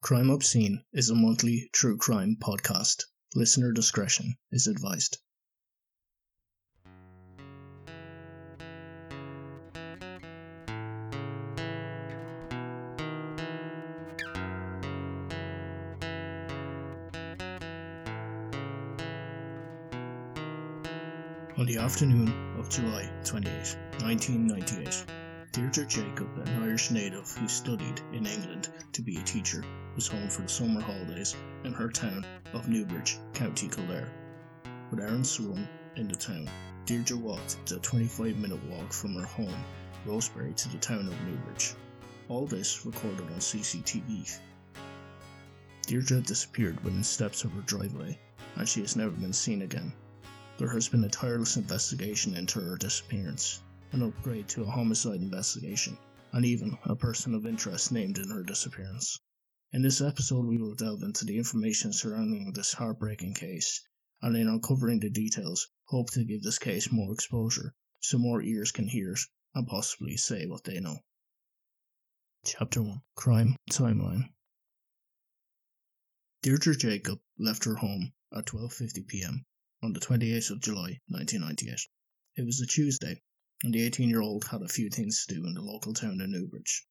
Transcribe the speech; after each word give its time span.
Crime 0.00 0.30
Obscene 0.30 0.84
is 0.92 1.10
a 1.10 1.14
monthly 1.14 1.68
true 1.72 1.98
crime 1.98 2.36
podcast. 2.40 3.04
Listener 3.34 3.72
discretion 3.72 4.36
is 4.52 4.68
advised. 4.68 5.18
On 21.58 21.66
the 21.66 21.78
afternoon 21.78 22.28
of 22.56 22.70
July 22.70 23.10
28, 23.24 23.52
1998, 24.00 25.04
Deirdre 25.52 25.86
Jacob, 25.86 26.28
an 26.38 26.62
Irish 26.62 26.92
native 26.92 27.28
who 27.32 27.48
studied 27.48 28.00
in 28.12 28.26
England 28.26 28.68
to 28.92 29.02
be 29.02 29.16
a 29.16 29.22
teacher, 29.22 29.64
was 29.98 30.06
home 30.06 30.28
for 30.28 30.42
the 30.42 30.48
summer 30.48 30.80
holidays 30.80 31.34
in 31.64 31.72
her 31.72 31.88
town 31.88 32.24
of 32.52 32.68
Newbridge, 32.68 33.18
County 33.34 33.66
Kildare. 33.66 34.08
With 34.92 35.00
to 35.00 35.42
run 35.42 35.68
in 35.96 36.06
the 36.06 36.14
town, 36.14 36.48
Deirdre 36.86 37.16
walked 37.16 37.66
the 37.66 37.80
25 37.80 38.36
minute 38.36 38.64
walk 38.66 38.92
from 38.92 39.16
her 39.16 39.26
home, 39.26 39.64
Rosebery, 40.06 40.54
to 40.54 40.68
the 40.68 40.78
town 40.78 41.08
of 41.08 41.20
Newbridge. 41.22 41.74
All 42.28 42.46
this 42.46 42.86
recorded 42.86 43.22
on 43.22 43.40
CCTV. 43.40 44.38
Deirdre 45.88 46.20
disappeared 46.20 46.78
within 46.84 47.02
steps 47.02 47.42
of 47.42 47.50
her 47.50 47.62
driveway, 47.62 48.16
and 48.54 48.68
she 48.68 48.80
has 48.82 48.94
never 48.94 49.16
been 49.16 49.32
seen 49.32 49.62
again. 49.62 49.92
There 50.58 50.70
has 50.70 50.88
been 50.88 51.02
a 51.02 51.08
tireless 51.08 51.56
investigation 51.56 52.36
into 52.36 52.60
her 52.60 52.76
disappearance, 52.76 53.62
an 53.90 54.04
upgrade 54.04 54.46
to 54.50 54.62
a 54.62 54.70
homicide 54.70 55.20
investigation, 55.20 55.98
and 56.30 56.44
even 56.44 56.78
a 56.84 56.94
person 56.94 57.34
of 57.34 57.46
interest 57.46 57.90
named 57.90 58.18
in 58.18 58.30
her 58.30 58.44
disappearance. 58.44 59.18
In 59.72 59.82
this 59.82 60.00
episode, 60.00 60.46
we 60.46 60.56
will 60.56 60.74
delve 60.74 61.02
into 61.02 61.24
the 61.24 61.36
information 61.36 61.92
surrounding 61.92 62.52
this 62.52 62.72
heartbreaking 62.72 63.34
case, 63.34 63.82
and 64.22 64.36
in 64.36 64.48
uncovering 64.48 65.00
the 65.00 65.10
details, 65.10 65.68
hope 65.84 66.10
to 66.12 66.24
give 66.24 66.42
this 66.42 66.58
case 66.58 66.90
more 66.90 67.12
exposure 67.12 67.74
so 68.00 68.18
more 68.18 68.42
ears 68.42 68.72
can 68.72 68.88
hear 68.88 69.12
it 69.12 69.20
and 69.54 69.66
possibly 69.66 70.16
say 70.16 70.46
what 70.46 70.64
they 70.64 70.80
know. 70.80 70.98
Chapter 72.44 72.82
1 72.82 73.02
Crime 73.14 73.56
Timeline 73.70 74.32
Deirdre 76.42 76.76
Jacob 76.76 77.20
left 77.38 77.64
her 77.64 77.74
home 77.74 78.12
at 78.32 78.46
12:50 78.46 79.06
p.m 79.06 79.44
on 79.80 79.92
the 79.92 80.00
28th 80.00 80.50
of 80.50 80.60
July 80.60 81.00
1998. 81.06 81.78
It 82.34 82.44
was 82.44 82.60
a 82.60 82.66
Tuesday, 82.66 83.22
and 83.62 83.72
the 83.72 83.82
18 83.82 84.08
year 84.08 84.20
old 84.20 84.44
had 84.44 84.60
a 84.60 84.68
few 84.68 84.90
things 84.90 85.24
to 85.24 85.36
do 85.36 85.46
in 85.46 85.54
the 85.54 85.62
local 85.62 85.94
town 85.94 86.20
of 86.20 86.28
Newbridge. 86.28 86.84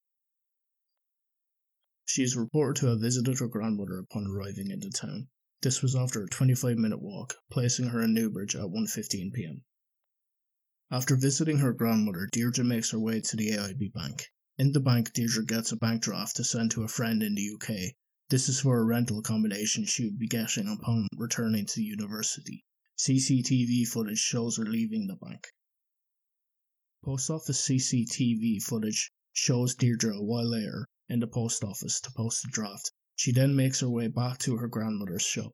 She 2.10 2.24
is 2.24 2.38
reported 2.38 2.80
to 2.80 2.86
have 2.86 3.02
visited 3.02 3.40
her 3.40 3.50
grandmother 3.50 4.00
upon 4.00 4.28
arriving 4.28 4.72
in 4.72 4.80
the 4.80 4.90
town. 4.90 5.28
This 5.62 5.82
was 5.82 5.94
after 5.94 6.24
a 6.24 6.30
25 6.30 6.78
minute 6.78 7.02
walk, 7.02 7.36
placing 7.52 7.88
her 7.90 8.02
in 8.02 8.14
Newbridge 8.14 8.56
at 8.56 8.70
1.15 8.70 9.34
pm. 9.34 9.66
After 10.90 11.18
visiting 11.18 11.58
her 11.58 11.74
grandmother, 11.74 12.30
Deirdre 12.32 12.64
makes 12.64 12.92
her 12.92 13.00
way 13.00 13.20
to 13.20 13.36
the 13.36 13.50
AIB 13.50 13.92
bank. 13.92 14.32
In 14.58 14.72
the 14.72 14.80
bank, 14.80 15.12
Deirdre 15.12 15.44
gets 15.44 15.74
a 15.74 15.76
bank 15.76 16.02
draft 16.02 16.38
to 16.38 16.46
send 16.46 16.72
to 16.72 16.84
a 16.84 16.88
friend 16.88 17.22
in 17.22 17.36
the 17.36 17.52
UK. 17.56 17.96
This 18.30 18.48
is 18.48 18.62
for 18.62 18.80
a 18.80 18.86
rental 18.86 19.20
accommodation 19.20 19.84
she 19.84 20.06
would 20.06 20.18
be 20.18 20.30
getting 20.30 20.70
upon 20.70 21.10
returning 21.18 21.66
to 21.66 21.84
university. 21.84 22.64
CCTV 22.98 23.86
footage 23.86 24.20
shows 24.20 24.56
her 24.56 24.66
leaving 24.66 25.08
the 25.08 25.18
bank. 25.18 25.46
Post 27.04 27.30
office 27.30 27.68
CCTV 27.68 28.64
footage 28.64 29.12
shows 29.34 29.76
Deirdre 29.76 30.16
a 30.16 30.24
while 30.24 30.48
later 30.48 30.88
in 31.10 31.20
the 31.20 31.28
post 31.28 31.64
office 31.64 32.02
to 32.02 32.12
post 32.12 32.44
the 32.44 32.50
draft. 32.52 32.92
She 33.16 33.32
then 33.32 33.56
makes 33.56 33.80
her 33.80 33.90
way 33.90 34.08
back 34.08 34.40
to 34.40 34.58
her 34.58 34.68
grandmother's 34.68 35.22
shop. 35.22 35.54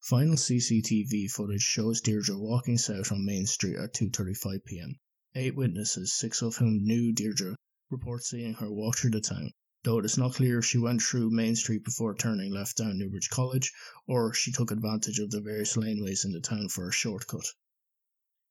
Final 0.00 0.36
CCTV 0.36 1.30
footage 1.30 1.62
shows 1.62 2.00
Deirdre 2.00 2.38
walking 2.38 2.78
south 2.78 3.12
on 3.12 3.24
Main 3.24 3.46
Street 3.46 3.76
at 3.76 3.94
2:35 3.94 4.64
p.m. 4.64 4.98
Eight 5.34 5.54
witnesses, 5.54 6.14
six 6.14 6.42
of 6.42 6.56
whom 6.56 6.84
knew 6.84 7.12
Deirdre, 7.12 7.56
report 7.90 8.24
seeing 8.24 8.54
her 8.54 8.72
walk 8.72 8.96
through 8.96 9.10
the 9.10 9.20
town 9.20 9.52
though 9.86 10.00
it 10.00 10.04
is 10.04 10.18
not 10.18 10.34
clear 10.34 10.58
if 10.58 10.64
she 10.64 10.78
went 10.78 11.00
through 11.00 11.30
Main 11.30 11.54
Street 11.54 11.84
before 11.84 12.12
turning 12.12 12.52
left 12.52 12.76
down 12.76 12.98
Newbridge 12.98 13.30
College, 13.30 13.72
or 14.08 14.34
she 14.34 14.50
took 14.50 14.72
advantage 14.72 15.20
of 15.20 15.30
the 15.30 15.40
various 15.40 15.76
laneways 15.76 16.24
in 16.24 16.32
the 16.32 16.40
town 16.40 16.68
for 16.68 16.88
a 16.88 16.92
shortcut. 16.92 17.46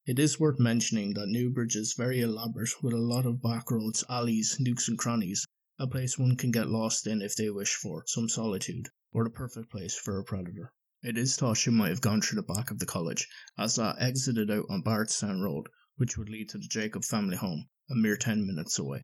It 0.05 0.17
is 0.17 0.39
worth 0.39 0.61
mentioning 0.61 1.13
that 1.15 1.27
Newbridge 1.27 1.75
is 1.75 1.93
very 1.97 2.21
elaborate 2.21 2.81
with 2.81 2.93
a 2.93 2.97
lot 2.97 3.25
of 3.25 3.41
back 3.41 3.69
roads, 3.69 4.05
alleys, 4.07 4.55
nooks 4.61 4.87
and 4.87 4.97
crannies, 4.97 5.45
a 5.77 5.85
place 5.87 6.17
one 6.17 6.37
can 6.37 6.51
get 6.51 6.69
lost 6.69 7.05
in 7.05 7.21
if 7.21 7.35
they 7.35 7.49
wish 7.49 7.75
for 7.75 8.05
some 8.07 8.29
solitude, 8.29 8.87
or 9.11 9.25
the 9.25 9.29
perfect 9.29 9.69
place 9.69 9.93
for 9.93 10.17
a 10.17 10.23
predator. 10.23 10.71
It 11.03 11.17
is 11.17 11.35
thought 11.35 11.57
she 11.57 11.69
might 11.69 11.89
have 11.89 12.01
gone 12.01 12.21
through 12.21 12.37
the 12.37 12.53
back 12.53 12.71
of 12.71 12.79
the 12.79 12.85
college, 12.85 13.27
as 13.57 13.75
that 13.75 13.97
exited 13.99 14.49
out 14.49 14.65
on 14.69 14.83
Barretstown 14.83 15.41
Road, 15.41 15.67
which 15.97 16.17
would 16.17 16.29
lead 16.29 16.49
to 16.49 16.57
the 16.57 16.67
Jacob 16.67 17.03
family 17.03 17.35
home, 17.35 17.67
a 17.89 17.95
mere 17.95 18.15
ten 18.15 18.47
minutes 18.47 18.79
away. 18.79 19.03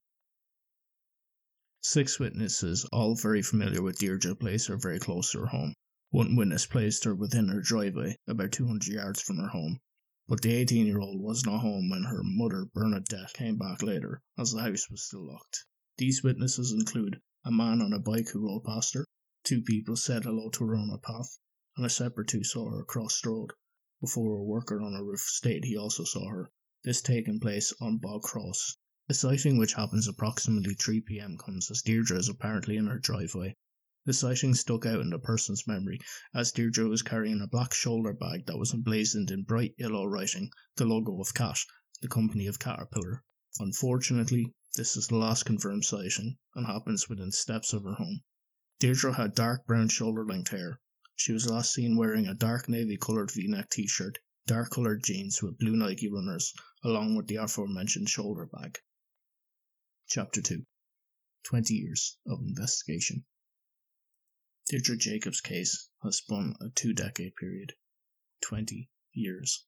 Six 1.81 2.19
witnesses, 2.19 2.85
all 2.85 3.15
very 3.15 3.41
familiar 3.41 3.81
with 3.81 3.99
Deirdre, 3.99 4.35
placed 4.35 4.67
her 4.67 4.77
very 4.77 4.99
close 4.99 5.31
to 5.31 5.39
her 5.39 5.47
home. 5.47 5.73
One 6.09 6.35
witness 6.35 6.65
placed 6.65 7.03
her 7.03 7.13
within 7.13 7.49
her 7.49 7.59
driveway, 7.59 8.17
about 8.27 8.53
200 8.53 8.87
yards 8.87 9.21
from 9.21 9.37
her 9.37 9.49
home. 9.49 9.79
But 10.27 10.41
the 10.41 10.53
18 10.53 10.87
year 10.87 10.99
old 10.99 11.21
was 11.21 11.45
not 11.45 11.59
home 11.59 11.89
when 11.89 12.03
her 12.03 12.21
mother, 12.23 12.65
Bernadette, 12.65 13.33
came 13.33 13.57
back 13.57 13.83
later, 13.83 14.21
as 14.37 14.53
the 14.53 14.61
house 14.61 14.89
was 14.89 15.03
still 15.03 15.27
locked. 15.27 15.65
These 16.01 16.23
witnesses 16.23 16.71
include 16.71 17.21
a 17.45 17.51
man 17.51 17.79
on 17.79 17.93
a 17.93 17.99
bike 17.99 18.29
who 18.29 18.39
rode 18.39 18.63
past 18.63 18.95
her, 18.95 19.05
two 19.43 19.61
people 19.61 19.95
said 19.95 20.23
hello 20.23 20.49
to 20.49 20.65
her 20.65 20.75
on 20.75 20.89
a 20.89 20.97
path, 20.97 21.37
and 21.77 21.85
a 21.85 21.91
separate 21.91 22.29
two 22.29 22.43
saw 22.43 22.71
her 22.71 22.81
across 22.81 23.21
the 23.21 23.29
road. 23.29 23.51
Before 23.99 24.33
a 24.33 24.43
worker 24.43 24.81
on 24.81 24.95
a 24.95 25.03
roof 25.03 25.19
stated 25.19 25.65
he 25.65 25.77
also 25.77 26.03
saw 26.03 26.27
her, 26.29 26.49
this 26.83 27.03
taking 27.03 27.39
place 27.39 27.71
on 27.79 27.99
Bog 27.99 28.23
Cross, 28.23 28.77
the 29.07 29.13
sighting, 29.13 29.59
which 29.59 29.73
happens 29.73 30.07
approximately 30.07 30.73
3 30.73 31.01
pm, 31.01 31.37
comes 31.37 31.69
as 31.69 31.83
Deirdre 31.83 32.17
is 32.17 32.29
apparently 32.29 32.77
in 32.77 32.87
her 32.87 32.97
driveway. 32.97 33.55
The 34.05 34.13
sighting 34.13 34.55
stuck 34.55 34.87
out 34.87 35.01
in 35.01 35.11
the 35.11 35.19
person's 35.19 35.67
memory 35.67 35.99
as 36.33 36.51
Deirdre 36.51 36.89
was 36.89 37.03
carrying 37.03 37.41
a 37.41 37.47
black 37.47 37.75
shoulder 37.75 38.13
bag 38.13 38.47
that 38.47 38.57
was 38.57 38.73
emblazoned 38.73 39.29
in 39.29 39.43
bright 39.43 39.75
yellow 39.77 40.05
writing 40.05 40.49
the 40.77 40.85
logo 40.85 41.21
of 41.21 41.35
CAT, 41.35 41.59
the 42.01 42.07
company 42.07 42.47
of 42.47 42.57
Caterpillar. 42.57 43.23
Unfortunately, 43.59 44.55
this 44.75 44.95
is 44.95 45.07
the 45.07 45.17
last 45.17 45.43
confirmed 45.43 45.83
sighting 45.83 46.37
and 46.55 46.65
happens 46.65 47.09
within 47.09 47.29
steps 47.29 47.73
of 47.73 47.83
her 47.83 47.95
home. 47.95 48.23
Deirdre 48.79 49.13
had 49.13 49.35
dark 49.35 49.65
brown 49.65 49.89
shoulder 49.89 50.25
length 50.25 50.51
hair. 50.51 50.79
She 51.13 51.33
was 51.33 51.45
last 51.45 51.73
seen 51.73 51.97
wearing 51.97 52.25
a 52.25 52.33
dark 52.33 52.69
navy 52.69 52.95
coloured 52.95 53.31
v 53.31 53.49
neck 53.49 53.69
t 53.69 53.85
shirt, 53.85 54.19
dark 54.45 54.69
coloured 54.69 55.03
jeans 55.03 55.41
with 55.41 55.57
blue 55.57 55.75
Nike 55.75 56.07
runners, 56.07 56.53
along 56.83 57.15
with 57.15 57.27
the 57.27 57.35
aforementioned 57.35 58.09
shoulder 58.09 58.45
bag. 58.45 58.79
Chapter 60.07 60.41
2 60.41 60.65
20 61.43 61.73
Years 61.73 62.17
of 62.25 62.39
Investigation. 62.39 63.25
Deirdre 64.69 64.95
Jacobs' 64.95 65.41
case 65.41 65.89
has 66.01 66.15
spun 66.15 66.55
a 66.61 66.69
two 66.69 66.93
decade 66.93 67.35
period 67.35 67.75
20 68.39 68.89
years. 69.11 69.65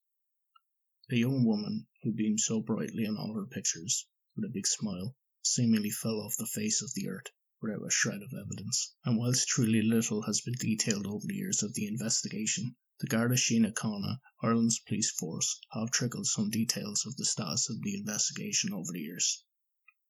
A 1.12 1.18
young 1.18 1.44
woman 1.44 1.88
who 2.03 2.14
beamed 2.14 2.40
so 2.40 2.62
brightly 2.62 3.03
in 3.03 3.18
all 3.18 3.34
her 3.35 3.46
pictures, 3.46 4.08
with 4.35 4.45
a 4.45 4.53
big 4.53 4.67
smile, 4.67 5.16
seemingly 5.41 5.89
fell 5.89 6.19
off 6.19 6.38
the 6.38 6.45
face 6.45 6.81
of 6.81 6.94
the 6.94 7.07
earth 7.07 7.27
without 7.61 7.85
a 7.85 7.89
shred 7.89 8.21
of 8.21 8.33
evidence. 8.33 8.94
And 9.05 9.17
whilst 9.17 9.47
truly 9.47 9.81
little 9.81 10.23
has 10.23 10.41
been 10.41 10.55
detailed 10.59 11.07
over 11.07 11.25
the 11.25 11.35
years 11.35 11.63
of 11.63 11.73
the 11.73 11.88
investigation, 11.88 12.75
the 12.99 13.07
Garda 13.07 13.35
Síochána 13.35 13.73
Cána, 13.73 14.19
Ireland's 14.41 14.79
police 14.79 15.11
force, 15.11 15.59
have 15.72 15.91
trickled 15.91 16.27
some 16.27 16.49
details 16.49 17.05
of 17.05 17.16
the 17.16 17.25
status 17.25 17.69
of 17.69 17.81
the 17.81 17.95
investigation 17.95 18.72
over 18.73 18.91
the 18.91 19.01
years. 19.01 19.43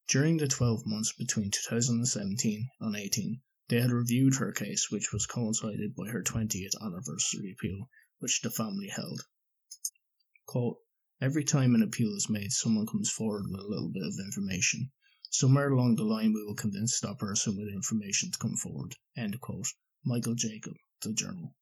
During 0.06 0.36
the 0.36 0.48
12 0.48 0.84
months 0.84 1.12
between 1.12 1.50
2017 1.50 2.68
and 2.80 2.94
18, 2.94 3.40
they 3.68 3.80
had 3.80 3.90
reviewed 3.90 4.34
her 4.34 4.52
case, 4.52 4.90
which 4.90 5.12
was 5.12 5.24
coincided 5.26 5.94
by 5.96 6.08
her 6.08 6.22
20th 6.22 6.74
anniversary 6.80 7.52
appeal, 7.52 7.88
which 8.18 8.42
the 8.42 8.50
family 8.50 8.88
held. 8.88 9.22
Quote, 10.44 10.78
Every 11.24 11.42
time 11.42 11.74
an 11.74 11.80
appeal 11.80 12.14
is 12.14 12.28
made, 12.28 12.52
someone 12.52 12.86
comes 12.86 13.08
forward 13.08 13.46
with 13.48 13.58
a 13.58 13.66
little 13.66 13.88
bit 13.88 14.02
of 14.02 14.18
information. 14.18 14.92
Somewhere 15.30 15.72
along 15.72 15.96
the 15.96 16.04
line, 16.04 16.34
we 16.34 16.44
will 16.44 16.54
convince 16.54 17.00
that 17.00 17.18
person 17.18 17.56
with 17.56 17.72
information 17.72 18.30
to 18.30 18.38
come 18.38 18.56
forward. 18.56 18.94
End 19.16 19.40
quote. 19.40 19.68
Michael 20.04 20.34
Jacob, 20.34 20.74
The 21.00 21.14
Journal. 21.14 21.56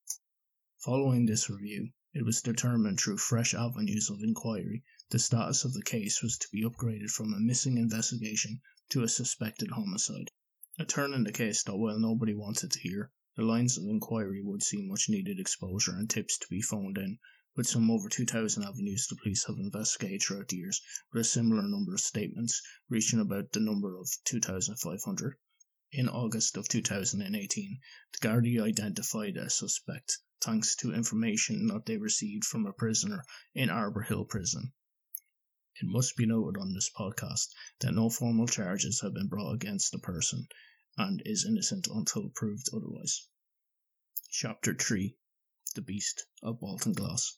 Following 0.79 1.27
this 1.27 1.49
review, 1.49 1.93
it 2.13 2.25
was 2.25 2.43
determined 2.43 2.99
through 2.99 3.19
fresh 3.19 3.55
avenues 3.55 4.11
of 4.11 4.21
inquiry 4.21 4.83
the 5.11 5.21
status 5.21 5.65
of 5.65 5.75
the 5.75 5.85
case 5.85 6.23
was 6.23 6.39
to 6.39 6.49
be 6.51 6.65
upgraded 6.65 7.11
from 7.11 7.33
a 7.33 7.39
missing 7.39 7.79
investigation 7.79 8.63
to 8.89 9.05
a 9.05 9.09
suspected 9.09 9.71
homicide. 9.71 10.33
A 10.81 10.85
turn 10.85 11.15
in 11.15 11.23
the 11.23 11.31
case 11.31 11.63
that 11.63 11.77
while 11.77 12.01
nobody 12.01 12.35
wanted 12.35 12.73
to 12.73 12.81
hear, 12.81 13.13
the 13.37 13.45
lines 13.45 13.79
of 13.79 13.85
inquiry 13.85 14.43
would 14.43 14.65
see 14.65 14.83
much 14.83 15.09
needed 15.09 15.39
exposure 15.39 15.95
and 15.95 16.11
tips 16.11 16.37
to 16.39 16.49
be 16.49 16.61
phoned 16.61 16.99
in, 16.99 17.21
with 17.55 17.67
some 17.67 17.91
over 17.91 18.09
2,000 18.09 18.63
avenues 18.63 19.07
the 19.07 19.17
police 19.17 19.45
have 19.45 19.59
investigated 19.59 20.23
throughout 20.23 20.49
the 20.49 20.57
years, 20.57 20.81
with 21.13 21.21
a 21.21 21.25
similar 21.25 21.63
number 21.63 21.93
of 21.93 22.01
statements 22.01 22.63
reaching 22.89 23.21
about 23.21 23.53
the 23.53 23.61
number 23.61 23.99
of 23.99 24.09
2,500. 24.25 25.37
In 25.93 26.09
August 26.09 26.57
of 26.57 26.67
2018, 26.67 27.81
the 28.13 28.19
Gardaí 28.27 28.59
identified 28.59 29.37
a 29.37 29.51
suspect 29.51 30.19
thanks 30.41 30.75
to 30.77 30.95
information 30.95 31.67
that 31.67 31.85
they 31.85 31.99
received 31.99 32.47
from 32.47 32.65
a 32.65 32.73
prisoner 32.73 33.23
in 33.55 33.69
Arbour 33.69 34.01
Hill 34.01 34.25
Prison. 34.25 34.73
It 35.75 35.87
must 35.87 36.17
be 36.17 36.25
noted 36.25 36.59
on 36.59 36.73
this 36.73 36.91
podcast 36.91 37.49
that 37.81 37.93
no 37.93 38.09
formal 38.09 38.47
charges 38.47 39.03
have 39.03 39.13
been 39.13 39.29
brought 39.29 39.53
against 39.53 39.93
the 39.93 39.99
person 39.99 40.49
and 40.97 41.21
is 41.27 41.45
innocent 41.45 41.87
until 41.87 42.31
proved 42.31 42.71
otherwise. 42.73 43.29
Chapter 44.31 44.75
3 44.75 45.15
The 45.75 45.83
Beast 45.83 46.25
of 46.43 46.59
Baltinglass 46.59 47.37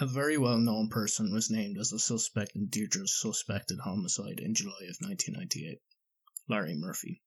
A 0.00 0.06
very 0.06 0.38
well 0.38 0.60
known 0.60 0.88
person 0.88 1.32
was 1.32 1.50
named 1.50 1.76
as 1.76 1.92
a 1.92 1.98
suspect 1.98 2.54
in 2.54 2.68
Deirdre's 2.68 3.20
suspected 3.20 3.80
homicide 3.80 4.38
in 4.38 4.54
July 4.54 4.84
of 4.84 5.00
1998 5.00 5.82
Larry 6.48 6.76
Murphy. 6.76 7.24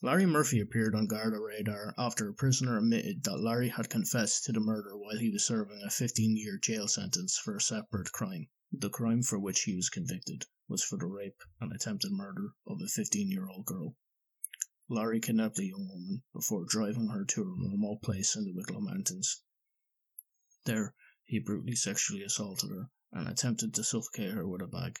Larry 0.00 0.26
Murphy 0.26 0.60
appeared 0.60 0.94
on 0.94 1.08
Garda 1.08 1.40
radar 1.40 1.92
after 1.98 2.28
a 2.28 2.34
prisoner 2.34 2.78
admitted 2.78 3.24
that 3.24 3.40
Larry 3.40 3.70
had 3.70 3.90
confessed 3.90 4.44
to 4.44 4.52
the 4.52 4.60
murder 4.60 4.96
while 4.96 5.18
he 5.18 5.30
was 5.30 5.44
serving 5.44 5.82
a 5.82 5.90
15 5.90 6.36
year 6.36 6.56
jail 6.56 6.86
sentence 6.86 7.36
for 7.36 7.56
a 7.56 7.60
separate 7.60 8.12
crime. 8.12 8.46
The 8.70 8.88
crime 8.88 9.24
for 9.24 9.40
which 9.40 9.62
he 9.62 9.74
was 9.74 9.90
convicted 9.90 10.44
was 10.68 10.84
for 10.84 10.98
the 10.98 11.06
rape 11.06 11.42
and 11.60 11.72
attempted 11.72 12.12
murder 12.12 12.54
of 12.64 12.80
a 12.80 12.86
15 12.86 13.28
year 13.28 13.48
old 13.48 13.66
girl. 13.66 13.96
Larry 14.88 15.18
kidnapped 15.18 15.58
a 15.58 15.66
young 15.66 15.88
woman 15.88 16.22
before 16.32 16.64
driving 16.64 17.08
her 17.08 17.24
to 17.24 17.42
a 17.42 17.44
remote 17.44 18.02
place 18.02 18.36
in 18.36 18.44
the 18.44 18.52
Wicklow 18.52 18.80
Mountains. 18.82 19.42
There, 20.64 20.94
he 21.24 21.38
brutally 21.38 21.76
sexually 21.76 22.22
assaulted 22.22 22.70
her 22.70 22.90
and 23.12 23.28
attempted 23.28 23.72
to 23.74 23.84
suffocate 23.84 24.32
her 24.32 24.48
with 24.48 24.60
a 24.60 24.66
bag. 24.66 24.98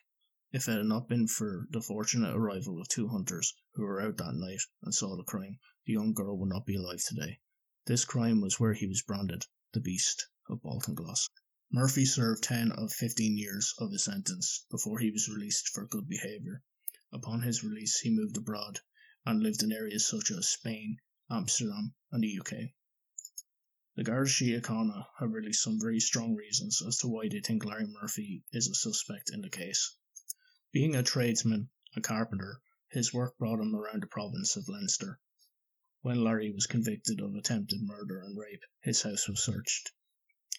If 0.52 0.68
it 0.68 0.76
had 0.76 0.86
not 0.86 1.08
been 1.08 1.26
for 1.26 1.66
the 1.70 1.80
fortunate 1.80 2.36
arrival 2.36 2.80
of 2.80 2.88
two 2.88 3.08
hunters 3.08 3.54
who 3.74 3.82
were 3.82 4.00
out 4.00 4.18
that 4.18 4.34
night 4.34 4.60
and 4.82 4.94
saw 4.94 5.16
the 5.16 5.24
crime, 5.24 5.58
the 5.86 5.94
young 5.94 6.12
girl 6.12 6.38
would 6.38 6.50
not 6.50 6.66
be 6.66 6.76
alive 6.76 7.02
today. 7.02 7.40
This 7.86 8.04
crime 8.04 8.40
was 8.40 8.60
where 8.60 8.74
he 8.74 8.86
was 8.86 9.02
branded 9.02 9.46
the 9.72 9.80
Beast 9.80 10.28
of 10.48 10.62
Baltinglass. 10.62 11.26
Murphy 11.70 12.04
served 12.04 12.44
10 12.44 12.70
of 12.72 12.92
15 12.92 13.38
years 13.38 13.74
of 13.78 13.90
his 13.90 14.04
sentence 14.04 14.66
before 14.70 14.98
he 14.98 15.10
was 15.10 15.28
released 15.28 15.68
for 15.68 15.86
good 15.86 16.06
behaviour. 16.06 16.62
Upon 17.10 17.42
his 17.42 17.64
release, 17.64 18.00
he 18.00 18.10
moved 18.10 18.36
abroad 18.36 18.80
and 19.24 19.42
lived 19.42 19.62
in 19.62 19.72
areas 19.72 20.06
such 20.06 20.30
as 20.30 20.50
Spain, 20.50 20.98
Amsterdam, 21.30 21.94
and 22.10 22.22
the 22.22 22.38
UK. 22.38 22.74
The 23.94 24.04
Garda 24.04 24.30
Síochána 24.30 25.06
have 25.18 25.32
released 25.32 25.62
some 25.62 25.78
very 25.78 26.00
strong 26.00 26.34
reasons 26.34 26.80
as 26.80 26.96
to 26.98 27.08
why 27.08 27.28
they 27.28 27.40
think 27.40 27.62
Larry 27.62 27.86
Murphy 27.86 28.42
is 28.50 28.66
a 28.66 28.74
suspect 28.74 29.28
in 29.30 29.42
the 29.42 29.50
case. 29.50 29.96
Being 30.72 30.96
a 30.96 31.02
tradesman, 31.02 31.68
a 31.94 32.00
carpenter, 32.00 32.62
his 32.88 33.12
work 33.12 33.36
brought 33.36 33.60
him 33.60 33.76
around 33.76 34.02
the 34.02 34.06
province 34.06 34.56
of 34.56 34.66
Leinster. 34.66 35.20
When 36.00 36.24
Larry 36.24 36.50
was 36.50 36.66
convicted 36.66 37.20
of 37.20 37.34
attempted 37.34 37.82
murder 37.82 38.20
and 38.20 38.38
rape, 38.38 38.62
his 38.80 39.02
house 39.02 39.28
was 39.28 39.44
searched. 39.44 39.92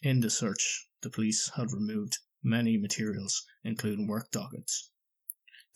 In 0.03 0.19
the 0.19 0.29
search, 0.29 0.87
the 1.01 1.09
police 1.09 1.49
had 1.55 1.71
removed 1.71 2.19
many 2.43 2.77
materials, 2.77 3.47
including 3.63 4.05
work 4.05 4.29
dockets, 4.29 4.91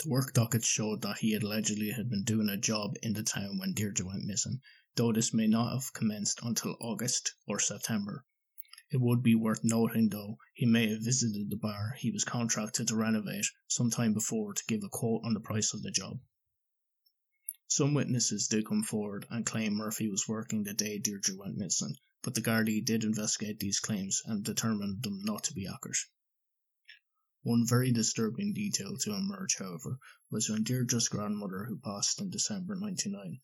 the 0.03 0.09
work 0.09 0.31
docket 0.31 0.63
showed 0.63 1.01
that 1.01 1.17
he 1.17 1.33
allegedly 1.33 1.89
had 1.89 2.07
been 2.07 2.23
doing 2.23 2.49
a 2.49 2.55
job 2.55 2.93
in 3.01 3.13
the 3.13 3.23
town 3.23 3.57
when 3.57 3.73
Deirdre 3.73 4.05
went 4.05 4.25
missing, 4.25 4.61
though 4.97 5.13
this 5.13 5.33
may 5.33 5.47
not 5.47 5.71
have 5.71 5.93
commenced 5.93 6.39
until 6.43 6.75
August 6.81 7.33
or 7.45 7.59
September. 7.59 8.25
It 8.89 8.99
would 8.99 9.21
be 9.21 9.35
worth 9.35 9.63
noting, 9.63 10.09
though, 10.09 10.39
he 10.53 10.65
may 10.65 10.89
have 10.89 11.03
visited 11.03 11.49
the 11.49 11.55
bar 11.55 11.95
he 11.99 12.09
was 12.09 12.23
contracted 12.23 12.87
to 12.87 12.95
renovate 12.95 13.45
some 13.67 13.91
time 13.91 14.13
before 14.13 14.53
to 14.53 14.65
give 14.67 14.83
a 14.83 14.89
quote 14.89 15.23
on 15.23 15.33
the 15.33 15.39
price 15.39 15.73
of 15.73 15.83
the 15.83 15.91
job. 15.91 16.19
Some 17.67 17.93
witnesses 17.93 18.47
did 18.47 18.65
come 18.65 18.81
forward 18.81 19.27
and 19.29 19.45
claim 19.45 19.73
Murphy 19.73 20.09
was 20.09 20.27
working 20.27 20.63
the 20.63 20.73
day 20.73 20.97
Deirdre 20.97 21.35
went 21.35 21.57
missing, 21.57 21.97
but 22.23 22.33
the 22.33 22.41
Gardaí 22.41 22.83
did 22.83 23.03
investigate 23.03 23.59
these 23.59 23.79
claims 23.79 24.21
and 24.25 24.43
determined 24.43 25.03
them 25.03 25.19
not 25.23 25.43
to 25.43 25.53
be 25.53 25.67
accurate. 25.67 25.97
One 27.43 27.67
very 27.67 27.91
disturbing 27.91 28.53
detail 28.53 28.97
to 28.97 29.13
emerge, 29.13 29.57
however, 29.57 29.99
was 30.31 30.49
when 30.49 30.63
Deirdre's 30.63 31.07
grandmother, 31.07 31.65
who 31.65 31.77
passed 31.77 32.19
in 32.19 32.29
December 32.29 32.75
99, 32.75 33.41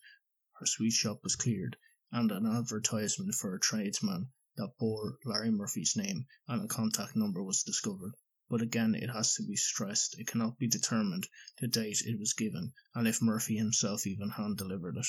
her 0.64 0.68
sweet 0.68 0.94
shop 0.94 1.22
was 1.24 1.36
cleared, 1.36 1.76
and 2.10 2.32
an 2.32 2.46
advertisement 2.46 3.36
for 3.36 3.54
a 3.54 3.60
tradesman 3.60 4.32
that 4.56 4.72
bore 4.80 5.18
Larry 5.26 5.52
Murphy's 5.52 5.94
name 5.98 6.26
and 6.48 6.64
a 6.64 6.68
contact 6.70 7.18
number 7.18 7.44
was 7.44 7.64
discovered. 7.64 8.14
But 8.50 8.62
again, 8.62 8.96
it 8.96 9.10
has 9.10 9.34
to 9.34 9.44
be 9.44 9.58
stressed 9.58 10.18
it 10.18 10.28
cannot 10.28 10.58
be 10.58 10.70
determined 10.70 11.28
the 11.60 11.68
date 11.68 12.04
it 12.06 12.18
was 12.18 12.32
given 12.32 12.72
and 12.96 13.10
if 13.10 13.22
Murphy 13.22 13.58
himself 13.58 14.08
even 14.08 14.30
hand 14.30 14.58
delivered 14.58 14.96
it. 14.96 15.06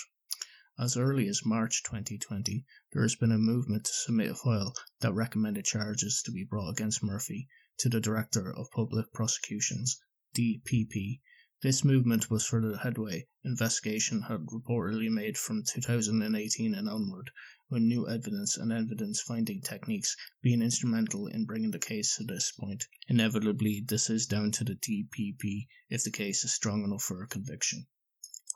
As 0.77 0.97
early 0.97 1.29
as 1.29 1.47
March 1.47 1.85
2020, 1.85 2.67
there 2.93 3.03
has 3.03 3.15
been 3.15 3.31
a 3.31 3.39
movement 3.39 3.85
to 3.85 3.93
submit 3.93 4.33
a 4.33 4.35
file 4.35 4.75
that 5.03 5.13
recommended 5.13 5.67
charges 5.67 6.21
to 6.23 6.33
be 6.33 6.43
brought 6.43 6.71
against 6.71 7.01
Murphy 7.01 7.49
to 7.79 7.89
the 7.89 8.01
Director 8.01 8.53
of 8.53 8.73
Public 8.73 9.13
Prosecutions 9.13 10.01
(DPP). 10.35 11.21
This 11.63 11.85
movement 11.85 12.31
was 12.31 12.45
for 12.45 12.61
the 12.61 12.79
headway 12.79 13.29
investigation 13.45 14.23
had 14.23 14.41
reportedly 14.47 15.09
made 15.09 15.39
from 15.39 15.63
2018 15.63 16.75
and 16.75 16.89
onward, 16.89 17.31
with 17.71 17.83
new 17.83 18.09
evidence 18.09 18.57
and 18.57 18.73
evidence-finding 18.73 19.61
techniques 19.61 20.17
being 20.43 20.63
instrumental 20.63 21.29
in 21.29 21.45
bringing 21.45 21.71
the 21.71 21.79
case 21.79 22.17
to 22.17 22.25
this 22.25 22.51
point. 22.51 22.89
Inevitably, 23.07 23.85
this 23.87 24.11
is 24.11 24.27
down 24.27 24.51
to 24.51 24.65
the 24.65 24.75
DPP 24.75 25.69
if 25.89 26.03
the 26.03 26.11
case 26.11 26.45
is 26.45 26.53
strong 26.53 26.83
enough 26.83 27.05
for 27.05 27.23
a 27.23 27.29
conviction. 27.29 27.87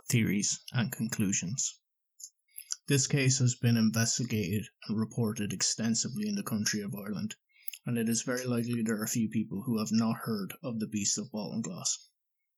Theories 0.08 0.58
and 0.72 0.90
conclusions. 0.90 1.78
This 2.88 3.06
case 3.06 3.38
has 3.38 3.54
been 3.54 3.76
investigated 3.76 4.66
and 4.88 4.98
reported 4.98 5.52
extensively 5.52 6.26
in 6.26 6.34
the 6.34 6.42
country 6.42 6.80
of 6.80 6.96
Ireland 6.96 7.36
and 7.88 7.96
it 7.96 8.06
is 8.06 8.20
very 8.20 8.44
likely 8.44 8.82
there 8.82 9.00
are 9.00 9.06
few 9.06 9.30
people 9.30 9.62
who 9.62 9.78
have 9.78 9.90
not 9.90 10.14
heard 10.24 10.52
of 10.62 10.78
the 10.78 10.86
Beast 10.86 11.16
of 11.16 11.30
Baltinglass. 11.32 11.96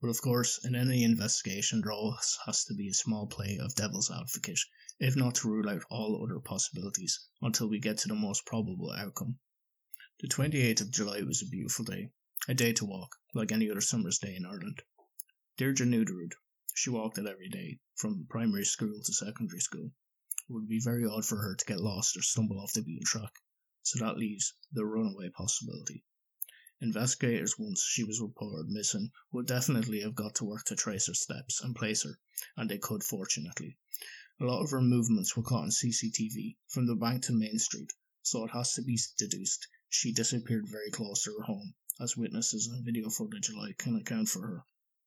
But 0.01 0.09
of 0.09 0.23
course, 0.23 0.65
in 0.65 0.75
any 0.75 1.05
investigation, 1.05 1.83
there 1.83 1.93
always 1.93 2.39
has 2.47 2.65
to 2.65 2.75
be 2.75 2.89
a 2.89 2.95
small 2.95 3.27
play 3.27 3.59
of 3.59 3.75
devil's 3.75 4.11
advocate, 4.11 4.61
if 4.99 5.15
not 5.15 5.35
to 5.35 5.49
rule 5.49 5.69
out 5.69 5.85
all 5.91 6.25
other 6.25 6.41
possibilities, 6.41 7.21
until 7.43 7.69
we 7.69 7.81
get 7.81 7.99
to 7.99 8.09
the 8.09 8.15
most 8.15 8.47
probable 8.47 8.91
outcome. 8.93 9.39
The 10.21 10.29
28th 10.29 10.81
of 10.81 10.91
July 10.91 11.21
was 11.21 11.43
a 11.43 11.47
beautiful 11.47 11.85
day, 11.85 12.13
a 12.49 12.55
day 12.55 12.73
to 12.73 12.87
walk, 12.87 13.17
like 13.35 13.53
any 13.53 13.71
other 13.71 13.83
summer's 13.83 14.19
day 14.19 14.35
in 14.35 14.47
Ireland. 14.47 14.83
Deirdre 15.59 15.85
knew 15.85 16.07
the. 16.07 16.35
She 16.75 16.89
walked 16.89 17.19
it 17.19 17.27
every 17.27 17.51
day, 17.51 17.81
from 17.95 18.27
primary 18.31 18.65
school 18.65 19.03
to 19.05 19.13
secondary 19.13 19.61
school. 19.61 19.93
It 20.49 20.53
would 20.53 20.67
be 20.67 20.81
very 20.81 21.05
odd 21.05 21.27
for 21.27 21.37
her 21.37 21.55
to 21.55 21.65
get 21.67 21.79
lost 21.79 22.17
or 22.17 22.23
stumble 22.23 22.59
off 22.59 22.73
the 22.73 22.83
beaten 22.83 23.05
track 23.05 23.35
so 23.83 23.99
that 23.99 24.17
leaves 24.17 24.55
the 24.73 24.87
runaway 24.87 25.29
possibility. 25.29 26.05
Investigators, 26.83 27.59
once 27.59 27.83
she 27.83 28.05
was 28.05 28.23
reported 28.23 28.71
missing, 28.71 29.13
would 29.33 29.47
definitely 29.47 30.01
have 30.01 30.15
got 30.15 30.35
to 30.35 30.47
work 30.47 30.65
to 30.65 30.75
trace 30.75 31.09
her 31.09 31.15
steps 31.15 31.61
and 31.61 31.77
place 31.77 32.05
her, 32.05 32.19
and 32.57 32.71
they 32.71 32.79
could 32.79 33.05
fortunately. 33.05 33.77
A 34.41 34.45
lot 34.45 34.63
of 34.63 34.71
her 34.71 34.81
movements 34.81 35.37
were 35.37 35.43
caught 35.43 35.65
on 35.65 35.71
CCTV 35.71 36.57
from 36.69 36.87
the 36.87 36.97
bank 36.97 37.25
to 37.25 37.35
Main 37.35 37.59
Street, 37.59 37.93
so 38.23 38.47
it 38.47 38.53
has 38.53 38.73
to 38.73 38.83
be 38.83 38.99
deduced 39.19 39.69
she 39.93 40.13
disappeared 40.13 40.69
very 40.69 40.91
close 40.91 41.25
to 41.25 41.35
her 41.37 41.43
home, 41.43 41.75
as 42.01 42.17
witnesses 42.17 42.69
and 42.69 42.85
video 42.85 43.11
footage 43.11 43.51
alike 43.51 43.77
can 43.77 43.97
account 43.97 44.29
for 44.29 44.47
her. 44.47 44.65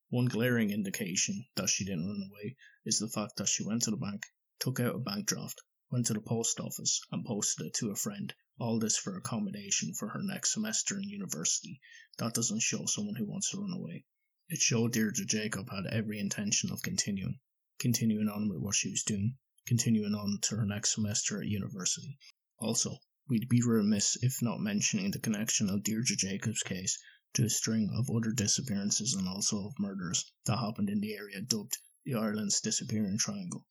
One 0.10 0.26
glaring 0.26 0.70
indication 0.70 1.48
that 1.56 1.70
she 1.70 1.86
didn't 1.86 2.06
run 2.06 2.30
away 2.30 2.58
is 2.84 3.00
the 3.00 3.08
fact 3.08 3.38
that 3.38 3.48
she 3.48 3.64
went 3.64 3.82
to 3.84 3.92
the 3.92 3.98
bank, 3.98 4.26
took 4.60 4.80
out 4.80 4.96
a 4.96 5.00
bank 5.00 5.26
draft, 5.26 5.62
went 5.90 6.06
to 6.08 6.14
the 6.14 6.22
post 6.22 6.60
office, 6.60 7.00
and 7.12 7.26
posted 7.26 7.68
it 7.68 7.74
to 7.76 7.92
a 7.92 7.96
friend 7.96 8.36
all 8.60 8.80
this 8.80 8.98
for 8.98 9.18
accommodation 9.18 9.94
for 9.94 10.10
her 10.10 10.22
next 10.22 10.54
semester 10.54 10.98
in 10.98 11.10
university. 11.10 11.82
That 12.18 12.36
doesn't 12.36 12.62
show 12.62 12.86
someone 12.86 13.16
who 13.16 13.26
wants 13.26 13.50
to 13.50 13.58
run 13.58 13.74
away. 13.74 14.06
It 14.50 14.60
showed 14.60 14.94
Deirdre 14.94 15.26
Jacob 15.26 15.70
had 15.70 15.88
every 15.88 16.20
intention 16.20 16.72
of 16.72 16.82
continuing, 16.84 17.40
continuing 17.80 18.30
on 18.30 18.50
with 18.50 18.60
what 18.60 18.76
she 18.76 18.92
was 18.92 19.02
doing, 19.04 19.38
continuing 19.66 20.14
on 20.14 20.38
to 20.44 20.58
her 20.58 20.66
next 20.66 20.94
semester 20.94 21.42
at 21.42 21.48
university. 21.48 22.20
Also, 22.60 23.00
we'd 23.28 23.50
be 23.50 23.62
remiss 23.62 24.18
if 24.22 24.42
not 24.42 24.60
mentioning 24.60 25.10
the 25.10 25.20
connection 25.20 25.70
of 25.70 25.82
Deirdre 25.82 26.16
Jacob's 26.16 26.62
case 26.62 27.00
to 27.34 27.46
a 27.46 27.50
string 27.50 27.90
of 27.98 28.12
other 28.16 28.32
disappearances 28.32 29.16
and 29.16 29.28
also 29.28 29.66
of 29.66 29.80
murders 29.80 30.32
that 30.46 30.60
happened 30.60 30.90
in 30.90 31.00
the 31.00 31.16
area 31.16 31.42
dubbed 31.42 31.80
the 32.06 32.14
Ireland's 32.14 32.62
Disappearing 32.62 33.18
Triangle. 33.18 33.66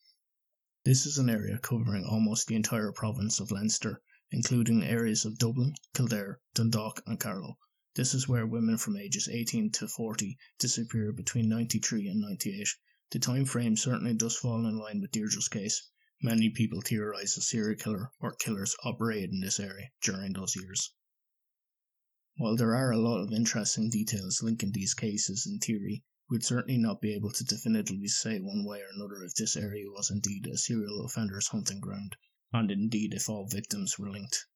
This 0.85 1.07
is 1.07 1.19
an 1.19 1.31
area 1.31 1.59
covering 1.59 2.05
almost 2.05 2.49
the 2.49 2.57
entire 2.57 2.91
province 2.91 3.39
of 3.39 3.53
Leinster 3.53 4.03
including 4.33 4.83
areas 4.83 5.25
of 5.25 5.37
Dublin, 5.37 5.75
Kildare, 5.95 6.41
Dundalk 6.55 7.03
and 7.07 7.21
Carlow. 7.21 7.59
This 7.95 8.15
is 8.15 8.27
where 8.27 8.47
women 8.47 8.79
from 8.79 8.97
ages 8.97 9.29
18 9.29 9.71
to 9.73 9.87
40 9.87 10.39
disappear 10.59 11.13
between 11.13 11.49
93 11.49 12.09
and 12.09 12.21
98. 12.21 12.69
The 13.11 13.19
time 13.19 13.45
frame 13.45 13.77
certainly 13.77 14.15
does 14.15 14.37
fall 14.37 14.67
in 14.67 14.79
line 14.79 15.01
with 15.01 15.13
Deirdre's 15.13 15.49
case. 15.49 15.87
Many 16.23 16.49
people 16.49 16.81
theorise 16.81 17.37
a 17.37 17.43
serial 17.43 17.79
killer 17.79 18.11
or 18.19 18.35
killers 18.35 18.75
operated 18.83 19.31
in 19.31 19.41
this 19.41 19.61
area 19.61 19.91
during 20.01 20.33
those 20.33 20.57
years. 20.57 20.95
While 22.39 22.57
there 22.57 22.75
are 22.75 22.91
a 22.91 22.99
lot 22.99 23.21
of 23.23 23.33
interesting 23.33 23.91
details 23.91 24.43
linking 24.43 24.73
these 24.73 24.95
cases 24.95 25.47
in 25.47 25.59
theory, 25.59 26.05
We'd 26.33 26.45
certainly 26.45 26.79
not 26.79 27.03
be 27.03 27.13
able 27.13 27.31
to 27.33 27.45
definitively 27.45 28.09
say 28.09 28.39
one 28.41 28.65
way 28.65 28.81
or 28.81 28.89
another 28.95 29.23
if 29.23 29.35
this 29.35 29.55
area 29.55 29.91
was 29.91 30.11
indeed 30.11 30.47
a 30.47 30.57
serial 30.57 31.05
offender's 31.05 31.49
hunting 31.49 31.79
ground, 31.79 32.17
and 32.53 32.71
indeed 32.71 33.15
if 33.15 33.29
all 33.29 33.47
victims 33.47 33.99
were 33.99 34.11
linked. 34.11 34.47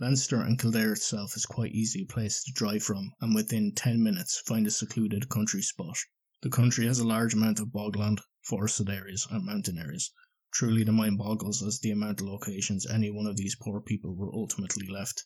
Leinster 0.00 0.40
and 0.40 0.56
Kildare 0.58 0.92
itself 0.92 1.36
is 1.36 1.44
quite 1.44 1.72
easy 1.72 2.04
place 2.04 2.44
to 2.44 2.52
drive 2.52 2.84
from 2.84 3.12
and 3.20 3.34
within 3.34 3.74
10 3.74 4.00
minutes 4.00 4.40
find 4.46 4.66
a 4.66 4.70
secluded 4.70 5.28
country 5.28 5.60
spot. 5.60 5.98
The 6.42 6.50
country 6.50 6.86
has 6.86 7.00
a 7.00 7.06
large 7.06 7.34
amount 7.34 7.58
of 7.58 7.72
bogland, 7.72 8.20
forested 8.42 8.88
areas 8.88 9.26
and 9.28 9.44
mountain 9.44 9.76
areas. 9.76 10.12
Truly 10.52 10.84
the 10.84 10.92
mind 10.92 11.18
boggles 11.18 11.62
as 11.64 11.80
the 11.80 11.90
amount 11.90 12.20
of 12.20 12.28
locations 12.28 12.86
any 12.86 13.10
one 13.10 13.26
of 13.26 13.36
these 13.36 13.56
poor 13.56 13.80
people 13.80 14.14
were 14.14 14.32
ultimately 14.32 14.86
left. 14.86 15.24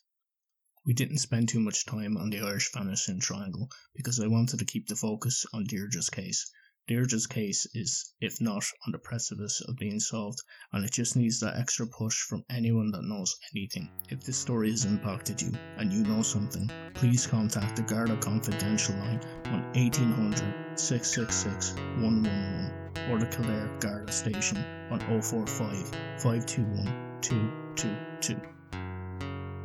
We 0.85 0.95
didn't 0.95 1.19
spend 1.19 1.49
too 1.49 1.59
much 1.59 1.85
time 1.85 2.17
on 2.17 2.31
the 2.31 2.39
Irish 2.39 2.71
Vanishing 2.73 3.19
Triangle 3.19 3.69
because 3.93 4.19
I 4.19 4.25
wanted 4.25 4.57
to 4.57 4.65
keep 4.65 4.87
the 4.87 4.95
focus 4.95 5.45
on 5.53 5.65
Deirdre's 5.65 6.09
case 6.09 6.51
Deirdre's 6.85 7.27
case 7.27 7.65
is, 7.73 8.13
if 8.19 8.41
not 8.41 8.65
on 8.85 8.91
the 8.91 8.97
precipice 8.97 9.61
of 9.61 9.77
being 9.77 10.01
solved, 10.01 10.39
and 10.73 10.83
it 10.83 10.91
just 10.91 11.15
needs 11.15 11.39
that 11.39 11.55
extra 11.55 11.87
push 11.87 12.21
from 12.23 12.43
anyone 12.49 12.91
that 12.91 13.05
knows 13.05 13.37
anything. 13.55 13.89
If 14.09 14.25
this 14.25 14.37
story 14.37 14.69
has 14.71 14.83
impacted 14.83 15.41
you 15.41 15.53
and 15.77 15.93
you 15.93 16.03
know 16.03 16.21
something, 16.21 16.69
please 16.93 17.25
contact 17.25 17.77
the 17.77 17.83
Garda 17.83 18.17
Confidential 18.17 18.95
line 18.95 19.21
on 19.45 19.63
1800 19.73 20.77
666 20.77 21.73
111 22.01 23.09
or 23.09 23.17
the 23.17 23.27
Kildare 23.27 23.69
Garda 23.79 24.11
Station 24.11 24.57
on 24.91 24.99
045 25.21 25.87
521 26.19 27.19
222. 27.21 28.41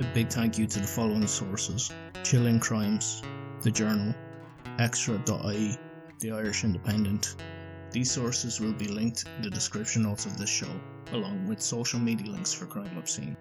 A 0.01 0.15
big 0.15 0.31
thank 0.31 0.57
you 0.57 0.69
to 0.69 0.79
the 0.79 0.87
following 0.87 1.27
sources 1.27 1.91
Chilling 2.23 2.61
Crimes, 2.61 3.23
The 3.63 3.73
Journal, 3.73 4.15
Extra.ie, 4.79 5.77
the 6.21 6.33
Irish 6.33 6.65
Independent. 6.65 7.37
These 7.93 8.11
sources 8.11 8.61
will 8.61 8.73
be 8.73 8.89
linked 8.89 9.25
in 9.37 9.43
the 9.43 9.51
description 9.51 10.03
notes 10.03 10.27
of 10.27 10.37
this 10.37 10.51
show, 10.51 10.71
along 11.13 11.47
with 11.47 11.61
social 11.61 12.01
media 12.01 12.31
links 12.31 12.53
for 12.53 12.67
Crime 12.67 12.97
Obscene. 12.99 13.37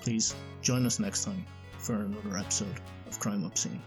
Please 0.00 0.34
join 0.60 0.86
us 0.86 1.00
next 1.00 1.24
time 1.24 1.44
for 1.78 1.94
another 1.94 2.36
episode 2.36 2.80
of 3.06 3.18
Crime 3.18 3.44
Obscene. 3.44 3.82